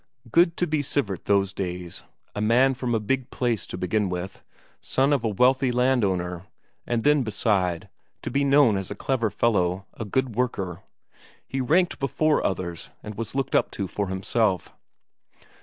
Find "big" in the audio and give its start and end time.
2.99-3.29